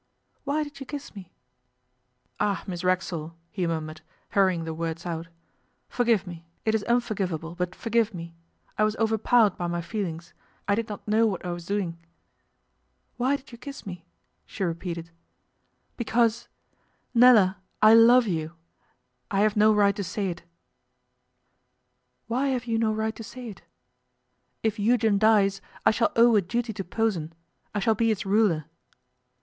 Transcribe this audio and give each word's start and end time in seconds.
'Why 0.45 0.63
did 0.63 0.79
you 0.79 0.85
kiss 0.87 1.13
me?' 1.15 1.31
'Ah! 2.39 2.63
Miss 2.65 2.83
Racksole,' 2.83 3.35
he 3.51 3.67
murmured, 3.67 4.01
hurrying 4.29 4.63
the 4.63 4.73
words 4.73 5.05
out. 5.05 5.27
'Forgive 5.89 6.25
me. 6.25 6.47
It 6.65 6.73
is 6.73 6.81
unforgivable, 6.85 7.53
but 7.53 7.75
forgive 7.75 8.11
me. 8.11 8.33
I 8.79 8.83
was 8.83 8.95
overpowered 8.95 9.57
by 9.57 9.67
my 9.67 9.79
feelings. 9.81 10.33
I 10.67 10.73
did 10.73 10.89
not 10.89 11.07
know 11.07 11.27
what 11.27 11.45
I 11.45 11.51
was 11.51 11.67
doing.' 11.67 11.99
'Why 13.17 13.35
did 13.35 13.51
you 13.51 13.59
kiss 13.59 13.85
me?' 13.85 14.03
she 14.47 14.63
repeated. 14.63 15.11
'Because 15.97 16.47
Nella! 17.13 17.57
I 17.83 17.93
love 17.93 18.25
you. 18.25 18.53
I 19.29 19.41
have 19.41 19.55
no 19.55 19.71
right 19.71 19.95
to 19.97 20.03
say 20.03 20.29
it.' 20.31 20.41
'Why 22.25 22.47
have 22.47 22.65
you 22.65 22.79
no 22.79 22.91
right 22.91 23.15
to 23.15 23.23
say 23.23 23.49
it?' 23.49 23.61
'If 24.63 24.79
Eugen 24.79 25.19
dies, 25.19 25.61
I 25.85 25.91
shall 25.91 26.11
owe 26.15 26.35
a 26.35 26.41
duty 26.41 26.73
to 26.73 26.83
Posen 26.83 27.33
I 27.75 27.79
shall 27.79 27.93
be 27.93 28.09
its 28.09 28.25
ruler. 28.25 28.65